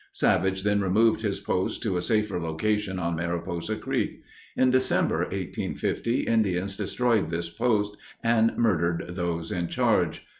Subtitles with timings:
[0.13, 4.23] Savage then removed his post to a safer location on Mariposa Creek.
[4.57, 10.25] In December, 1850, Indians destroyed this post and murdered those in charge.